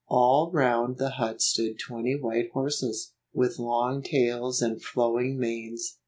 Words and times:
All 0.07 0.49
round 0.51 0.97
the 0.97 1.11
hut 1.11 1.43
stood 1.43 1.77
twenty 1.77 2.15
white 2.19 2.49
horses, 2.53 3.13
with 3.35 3.59
long 3.59 4.01
tails 4.01 4.59
and 4.59 4.81
flowing 4.83 5.37
manes. 5.37 5.99